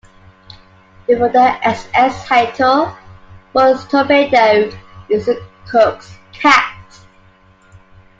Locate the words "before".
1.05-1.29